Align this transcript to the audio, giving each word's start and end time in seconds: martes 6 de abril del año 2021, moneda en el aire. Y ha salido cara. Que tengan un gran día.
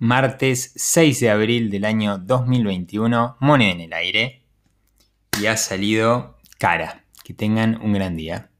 martes 0.00 0.72
6 0.76 1.20
de 1.20 1.30
abril 1.30 1.70
del 1.70 1.84
año 1.84 2.18
2021, 2.18 3.36
moneda 3.38 3.70
en 3.70 3.80
el 3.80 3.92
aire. 3.92 4.42
Y 5.40 5.46
ha 5.46 5.56
salido 5.56 6.38
cara. 6.58 7.04
Que 7.22 7.34
tengan 7.34 7.80
un 7.80 7.92
gran 7.92 8.16
día. 8.16 8.50